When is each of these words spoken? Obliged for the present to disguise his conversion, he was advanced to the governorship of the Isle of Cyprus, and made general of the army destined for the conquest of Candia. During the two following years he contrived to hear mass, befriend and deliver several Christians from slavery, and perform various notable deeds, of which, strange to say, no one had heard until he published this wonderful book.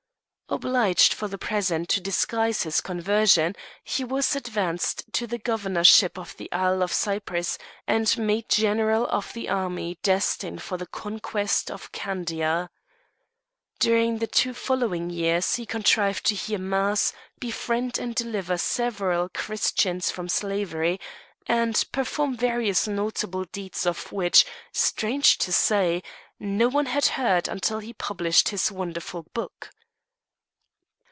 Obliged 0.53 1.13
for 1.13 1.29
the 1.29 1.37
present 1.37 1.87
to 1.87 2.01
disguise 2.01 2.63
his 2.63 2.81
conversion, 2.81 3.55
he 3.85 4.03
was 4.03 4.35
advanced 4.35 5.05
to 5.13 5.25
the 5.25 5.37
governorship 5.37 6.19
of 6.19 6.35
the 6.35 6.51
Isle 6.51 6.83
of 6.83 6.91
Cyprus, 6.91 7.57
and 7.87 8.17
made 8.17 8.49
general 8.49 9.07
of 9.07 9.31
the 9.31 9.47
army 9.47 9.97
destined 10.03 10.61
for 10.61 10.75
the 10.77 10.85
conquest 10.87 11.71
of 11.71 11.93
Candia. 11.93 12.69
During 13.79 14.17
the 14.17 14.27
two 14.27 14.53
following 14.53 15.09
years 15.09 15.55
he 15.55 15.65
contrived 15.65 16.25
to 16.25 16.35
hear 16.35 16.59
mass, 16.59 17.13
befriend 17.39 17.97
and 17.97 18.13
deliver 18.13 18.57
several 18.57 19.29
Christians 19.29 20.11
from 20.11 20.27
slavery, 20.27 20.99
and 21.47 21.81
perform 21.93 22.35
various 22.35 22.89
notable 22.89 23.45
deeds, 23.45 23.85
of 23.85 24.11
which, 24.11 24.45
strange 24.73 25.37
to 25.37 25.53
say, 25.53 26.03
no 26.41 26.67
one 26.67 26.87
had 26.87 27.05
heard 27.05 27.47
until 27.47 27.79
he 27.79 27.93
published 27.93 28.51
this 28.51 28.69
wonderful 28.69 29.23
book. 29.33 29.69